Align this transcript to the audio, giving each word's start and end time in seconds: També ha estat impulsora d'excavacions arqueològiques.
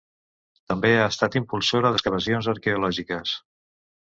També 0.71 0.89
ha 1.01 1.11
estat 1.11 1.37
impulsora 1.39 1.93
d'excavacions 1.97 2.51
arqueològiques. 2.55 3.37